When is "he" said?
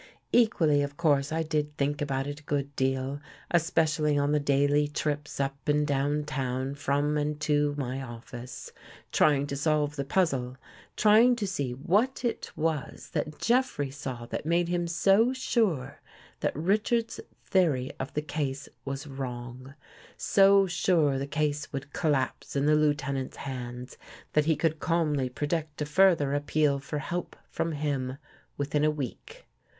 24.45-24.55